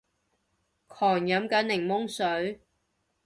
[0.87, 2.59] 狂飲緊檸檬水